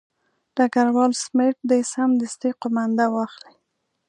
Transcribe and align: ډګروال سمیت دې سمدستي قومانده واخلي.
ډګروال 0.55 1.11
سمیت 1.23 1.57
دې 1.69 1.79
سمدستي 1.93 2.49
قومانده 2.61 3.05
واخلي. 3.15 3.53